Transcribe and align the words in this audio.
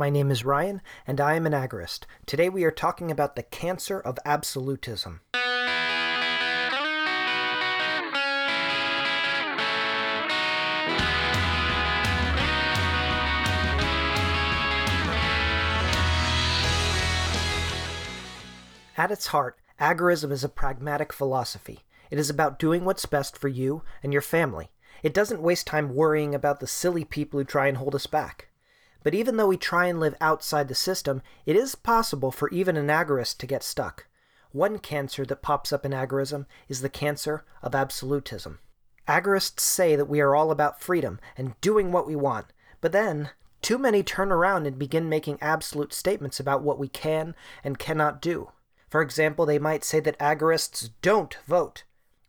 My 0.00 0.08
name 0.08 0.30
is 0.30 0.46
Ryan, 0.46 0.80
and 1.06 1.20
I 1.20 1.34
am 1.34 1.44
an 1.44 1.52
agorist. 1.52 2.04
Today 2.24 2.48
we 2.48 2.64
are 2.64 2.70
talking 2.70 3.10
about 3.10 3.36
the 3.36 3.42
cancer 3.42 4.00
of 4.00 4.18
absolutism. 4.24 5.20
At 18.96 19.10
its 19.10 19.26
heart, 19.26 19.58
agorism 19.78 20.32
is 20.32 20.42
a 20.42 20.48
pragmatic 20.48 21.12
philosophy. 21.12 21.80
It 22.10 22.18
is 22.18 22.30
about 22.30 22.58
doing 22.58 22.86
what's 22.86 23.04
best 23.04 23.36
for 23.36 23.48
you 23.48 23.82
and 24.02 24.14
your 24.14 24.22
family. 24.22 24.70
It 25.02 25.12
doesn't 25.12 25.42
waste 25.42 25.66
time 25.66 25.94
worrying 25.94 26.34
about 26.34 26.60
the 26.60 26.66
silly 26.66 27.04
people 27.04 27.38
who 27.38 27.44
try 27.44 27.66
and 27.66 27.76
hold 27.76 27.94
us 27.94 28.06
back. 28.06 28.46
But 29.02 29.14
even 29.14 29.36
though 29.36 29.46
we 29.46 29.56
try 29.56 29.86
and 29.86 29.98
live 29.98 30.14
outside 30.20 30.68
the 30.68 30.74
system, 30.74 31.22
it 31.46 31.56
is 31.56 31.74
possible 31.74 32.30
for 32.30 32.50
even 32.50 32.76
an 32.76 32.88
agorist 32.88 33.38
to 33.38 33.46
get 33.46 33.62
stuck. 33.62 34.06
One 34.52 34.78
cancer 34.78 35.24
that 35.24 35.42
pops 35.42 35.72
up 35.72 35.86
in 35.86 35.92
agorism 35.92 36.46
is 36.68 36.82
the 36.82 36.88
cancer 36.88 37.44
of 37.62 37.74
absolutism. 37.74 38.58
Agorists 39.08 39.60
say 39.60 39.96
that 39.96 40.08
we 40.08 40.20
are 40.20 40.34
all 40.34 40.50
about 40.50 40.80
freedom 40.80 41.18
and 41.36 41.60
doing 41.60 41.92
what 41.92 42.06
we 42.06 42.16
want, 42.16 42.46
but 42.80 42.92
then 42.92 43.30
too 43.62 43.78
many 43.78 44.02
turn 44.02 44.32
around 44.32 44.66
and 44.66 44.78
begin 44.78 45.08
making 45.08 45.38
absolute 45.40 45.92
statements 45.92 46.40
about 46.40 46.62
what 46.62 46.78
we 46.78 46.88
can 46.88 47.34
and 47.62 47.78
cannot 47.78 48.20
do. 48.20 48.52
For 48.88 49.02
example, 49.02 49.46
they 49.46 49.58
might 49.58 49.84
say 49.84 50.00
that 50.00 50.18
agorists 50.18 50.90
don't 51.02 51.36
vote, 51.46 51.84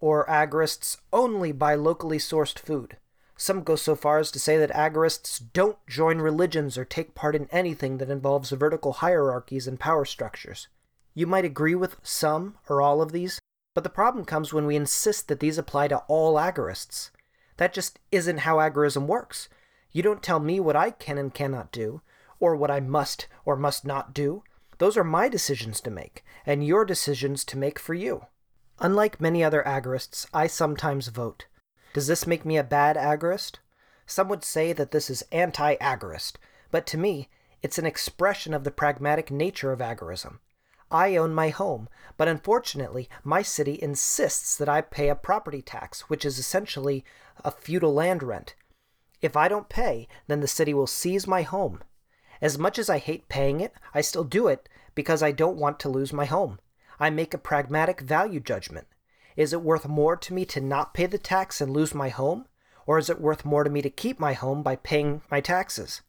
or 0.00 0.26
agorists 0.26 0.98
only 1.12 1.52
buy 1.52 1.74
locally 1.74 2.18
sourced 2.18 2.58
food. 2.58 2.96
Some 3.36 3.62
go 3.62 3.76
so 3.76 3.94
far 3.94 4.18
as 4.18 4.30
to 4.30 4.38
say 4.38 4.56
that 4.56 4.70
agorists 4.70 5.40
don't 5.52 5.76
join 5.86 6.18
religions 6.18 6.78
or 6.78 6.84
take 6.84 7.14
part 7.14 7.36
in 7.36 7.48
anything 7.50 7.98
that 7.98 8.10
involves 8.10 8.50
vertical 8.50 8.94
hierarchies 8.94 9.66
and 9.68 9.78
power 9.78 10.06
structures. 10.06 10.68
You 11.14 11.26
might 11.26 11.44
agree 11.44 11.74
with 11.74 11.96
some 12.02 12.56
or 12.68 12.80
all 12.80 13.02
of 13.02 13.12
these, 13.12 13.40
but 13.74 13.84
the 13.84 13.90
problem 13.90 14.24
comes 14.24 14.54
when 14.54 14.64
we 14.64 14.74
insist 14.74 15.28
that 15.28 15.40
these 15.40 15.58
apply 15.58 15.88
to 15.88 15.98
all 16.08 16.36
agorists. 16.36 17.10
That 17.58 17.74
just 17.74 17.98
isn't 18.10 18.40
how 18.40 18.56
agorism 18.56 19.06
works. 19.06 19.50
You 19.92 20.02
don't 20.02 20.22
tell 20.22 20.40
me 20.40 20.58
what 20.58 20.76
I 20.76 20.90
can 20.90 21.18
and 21.18 21.32
cannot 21.32 21.72
do, 21.72 22.00
or 22.40 22.56
what 22.56 22.70
I 22.70 22.80
must 22.80 23.28
or 23.44 23.56
must 23.56 23.84
not 23.84 24.14
do. 24.14 24.44
Those 24.78 24.96
are 24.96 25.04
my 25.04 25.28
decisions 25.28 25.80
to 25.82 25.90
make, 25.90 26.24
and 26.44 26.66
your 26.66 26.84
decisions 26.84 27.44
to 27.46 27.58
make 27.58 27.78
for 27.78 27.94
you. 27.94 28.26
Unlike 28.78 29.20
many 29.20 29.42
other 29.44 29.62
agorists, 29.66 30.26
I 30.32 30.46
sometimes 30.46 31.08
vote. 31.08 31.46
Does 31.96 32.08
this 32.08 32.26
make 32.26 32.44
me 32.44 32.58
a 32.58 32.62
bad 32.62 32.96
agorist? 32.96 33.54
Some 34.06 34.28
would 34.28 34.44
say 34.44 34.74
that 34.74 34.90
this 34.90 35.08
is 35.08 35.24
anti 35.32 35.76
agorist, 35.76 36.34
but 36.70 36.86
to 36.88 36.98
me, 36.98 37.30
it's 37.62 37.78
an 37.78 37.86
expression 37.86 38.52
of 38.52 38.64
the 38.64 38.70
pragmatic 38.70 39.30
nature 39.30 39.72
of 39.72 39.78
agorism. 39.78 40.40
I 40.90 41.16
own 41.16 41.32
my 41.32 41.48
home, 41.48 41.88
but 42.18 42.28
unfortunately, 42.28 43.08
my 43.24 43.40
city 43.40 43.78
insists 43.80 44.58
that 44.58 44.68
I 44.68 44.82
pay 44.82 45.08
a 45.08 45.14
property 45.14 45.62
tax, 45.62 46.10
which 46.10 46.26
is 46.26 46.38
essentially 46.38 47.02
a 47.42 47.50
feudal 47.50 47.94
land 47.94 48.22
rent. 48.22 48.54
If 49.22 49.34
I 49.34 49.48
don't 49.48 49.70
pay, 49.70 50.06
then 50.26 50.40
the 50.40 50.46
city 50.46 50.74
will 50.74 50.86
seize 50.86 51.26
my 51.26 51.40
home. 51.40 51.82
As 52.42 52.58
much 52.58 52.78
as 52.78 52.90
I 52.90 52.98
hate 52.98 53.30
paying 53.30 53.62
it, 53.62 53.72
I 53.94 54.02
still 54.02 54.24
do 54.24 54.48
it 54.48 54.68
because 54.94 55.22
I 55.22 55.32
don't 55.32 55.56
want 55.56 55.80
to 55.80 55.88
lose 55.88 56.12
my 56.12 56.26
home. 56.26 56.58
I 57.00 57.08
make 57.08 57.32
a 57.32 57.38
pragmatic 57.38 58.02
value 58.02 58.40
judgment. 58.40 58.86
Is 59.36 59.52
it 59.52 59.62
worth 59.62 59.86
more 59.86 60.16
to 60.16 60.34
me 60.34 60.44
to 60.46 60.60
not 60.60 60.94
pay 60.94 61.06
the 61.06 61.18
tax 61.18 61.60
and 61.60 61.72
lose 61.72 61.94
my 61.94 62.08
home? 62.08 62.46
Or 62.86 62.98
is 62.98 63.10
it 63.10 63.20
worth 63.20 63.44
more 63.44 63.64
to 63.64 63.70
me 63.70 63.82
to 63.82 63.90
keep 63.90 64.18
my 64.18 64.32
home 64.32 64.62
by 64.62 64.76
paying 64.76 65.22
my 65.30 65.40
taxes? 65.40 66.00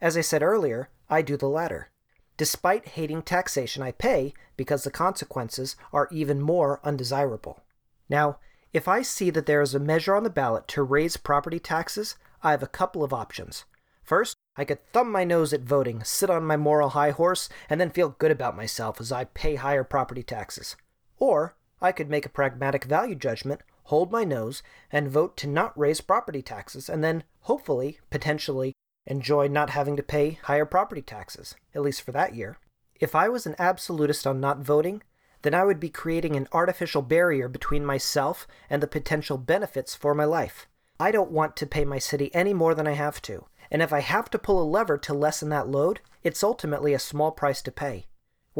As 0.00 0.16
I 0.16 0.22
said 0.22 0.42
earlier, 0.42 0.88
I 1.08 1.22
do 1.22 1.36
the 1.36 1.48
latter. 1.48 1.90
Despite 2.36 2.88
hating 2.88 3.22
taxation, 3.22 3.82
I 3.82 3.92
pay 3.92 4.32
because 4.56 4.84
the 4.84 4.90
consequences 4.90 5.76
are 5.92 6.08
even 6.10 6.40
more 6.40 6.80
undesirable. 6.82 7.62
Now, 8.08 8.38
if 8.72 8.88
I 8.88 9.02
see 9.02 9.28
that 9.30 9.46
there 9.46 9.60
is 9.60 9.74
a 9.74 9.80
measure 9.80 10.14
on 10.14 10.22
the 10.22 10.30
ballot 10.30 10.66
to 10.68 10.82
raise 10.82 11.16
property 11.18 11.58
taxes, 11.58 12.16
I 12.42 12.52
have 12.52 12.62
a 12.62 12.68
couple 12.68 13.04
of 13.04 13.12
options. 13.12 13.64
First, 14.02 14.36
I 14.56 14.64
could 14.64 14.84
thumb 14.92 15.12
my 15.12 15.24
nose 15.24 15.52
at 15.52 15.62
voting, 15.62 16.02
sit 16.02 16.30
on 16.30 16.44
my 16.44 16.56
moral 16.56 16.90
high 16.90 17.10
horse, 17.10 17.48
and 17.68 17.80
then 17.80 17.90
feel 17.90 18.16
good 18.18 18.30
about 18.30 18.56
myself 18.56 19.00
as 19.00 19.12
I 19.12 19.24
pay 19.24 19.56
higher 19.56 19.84
property 19.84 20.22
taxes. 20.22 20.76
Or 21.18 21.56
I 21.82 21.92
could 21.92 22.10
make 22.10 22.26
a 22.26 22.30
pragmatic 22.30 22.84
value 22.84 23.14
judgment, 23.14 23.62
hold 23.84 24.12
my 24.12 24.24
nose, 24.24 24.62
and 24.92 25.08
vote 25.08 25.36
to 25.38 25.46
not 25.46 25.78
raise 25.78 26.00
property 26.00 26.42
taxes, 26.42 26.88
and 26.88 27.02
then, 27.02 27.24
hopefully, 27.42 27.98
potentially, 28.10 28.74
enjoy 29.06 29.48
not 29.48 29.70
having 29.70 29.96
to 29.96 30.02
pay 30.02 30.38
higher 30.42 30.66
property 30.66 31.02
taxes, 31.02 31.54
at 31.74 31.82
least 31.82 32.02
for 32.02 32.12
that 32.12 32.34
year. 32.34 32.58
If 33.00 33.14
I 33.14 33.28
was 33.28 33.46
an 33.46 33.56
absolutist 33.58 34.26
on 34.26 34.40
not 34.40 34.58
voting, 34.58 35.02
then 35.42 35.54
I 35.54 35.64
would 35.64 35.80
be 35.80 35.88
creating 35.88 36.36
an 36.36 36.48
artificial 36.52 37.00
barrier 37.00 37.48
between 37.48 37.84
myself 37.84 38.46
and 38.68 38.82
the 38.82 38.86
potential 38.86 39.38
benefits 39.38 39.94
for 39.94 40.14
my 40.14 40.24
life. 40.24 40.66
I 40.98 41.10
don't 41.10 41.30
want 41.30 41.56
to 41.56 41.66
pay 41.66 41.86
my 41.86 41.98
city 41.98 42.30
any 42.34 42.52
more 42.52 42.74
than 42.74 42.86
I 42.86 42.92
have 42.92 43.22
to, 43.22 43.46
and 43.70 43.80
if 43.80 43.90
I 43.90 44.00
have 44.00 44.28
to 44.30 44.38
pull 44.38 44.62
a 44.62 44.68
lever 44.68 44.98
to 44.98 45.14
lessen 45.14 45.48
that 45.48 45.68
load, 45.68 46.00
it's 46.22 46.44
ultimately 46.44 46.92
a 46.92 46.98
small 46.98 47.30
price 47.30 47.62
to 47.62 47.72
pay. 47.72 48.04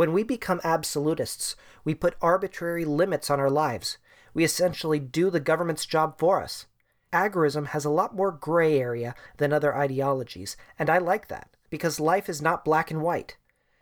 When 0.01 0.15
we 0.15 0.23
become 0.23 0.63
absolutists, 0.65 1.57
we 1.85 1.95
put 1.95 2.17
arbitrary 2.23 2.87
limits 2.87 3.29
on 3.29 3.39
our 3.39 3.51
lives. 3.51 3.99
We 4.33 4.45
essentially 4.45 4.99
do 4.99 5.29
the 5.29 5.41
government's 5.41 5.85
job 5.85 6.19
for 6.19 6.43
us. 6.43 6.65
Agorism 7.13 7.67
has 7.67 7.85
a 7.85 7.91
lot 7.91 8.17
more 8.17 8.33
gray 8.33 8.81
area 8.81 9.15
than 9.37 9.53
other 9.53 9.77
ideologies, 9.77 10.57
and 10.79 10.89
I 10.89 10.97
like 10.97 11.29
that, 11.29 11.51
because 11.69 12.01
life 12.01 12.31
is 12.31 12.41
not 12.41 12.65
black 12.65 12.91
and 12.91 13.03
white. 13.03 13.37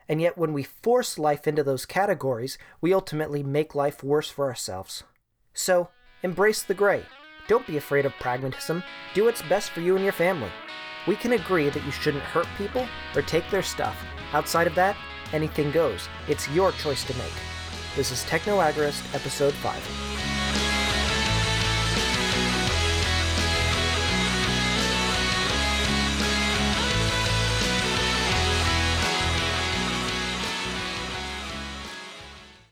And 0.08 0.20
yet, 0.20 0.36
when 0.36 0.52
we 0.52 0.64
force 0.64 1.20
life 1.20 1.46
into 1.46 1.62
those 1.62 1.86
categories, 1.86 2.58
we 2.80 2.92
ultimately 2.92 3.44
make 3.44 3.76
life 3.76 4.02
worse 4.02 4.28
for 4.28 4.46
ourselves. 4.46 5.04
So, 5.54 5.88
embrace 6.24 6.64
the 6.64 6.74
gray. 6.74 7.04
Don't 7.46 7.64
be 7.64 7.76
afraid 7.76 8.06
of 8.06 8.12
pragmatism. 8.18 8.82
Do 9.14 9.26
what's 9.26 9.42
best 9.42 9.70
for 9.70 9.82
you 9.82 9.94
and 9.94 10.02
your 10.02 10.12
family. 10.12 10.50
We 11.06 11.14
can 11.14 11.34
agree 11.34 11.70
that 11.70 11.84
you 11.84 11.92
shouldn't 11.92 12.24
hurt 12.24 12.48
people 12.56 12.88
or 13.14 13.22
take 13.22 13.48
their 13.52 13.62
stuff. 13.62 13.96
Outside 14.32 14.66
of 14.66 14.74
that, 14.74 14.96
anything 15.32 15.70
goes. 15.70 16.08
It's 16.28 16.48
your 16.50 16.72
choice 16.72 17.04
to 17.04 17.16
make. 17.16 17.32
This 17.96 18.10
is 18.10 18.24
Techno 18.24 18.60
Episode 19.14 19.54
5. 19.54 20.27